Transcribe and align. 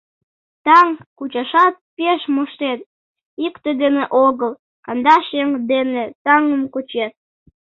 Таҥ 0.65 0.87
кучашат 1.17 1.73
пеш 1.97 2.21
моштет: 2.35 2.79
икте 3.45 3.69
дене 3.81 4.03
огыл, 4.25 4.51
кандаш 4.85 5.25
еҥ 5.41 5.49
дене 5.71 6.03
таҥым 6.23 6.63
кучет... 6.73 7.13